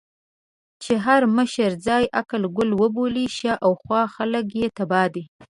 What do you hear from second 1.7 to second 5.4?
ځان عقل کُل وبولي، شا او خوا خلګ يې تباه دي.